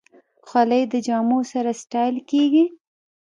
خولۍ 0.47 0.83
د 0.93 0.95
جامو 1.07 1.39
سره 1.51 1.71
ستایل 1.81 2.17
کېږي. 2.29 2.65